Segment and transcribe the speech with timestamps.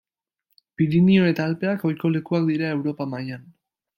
[0.81, 3.47] Pirinio eta Alpeak ohiko lekuak dira Europa mailan.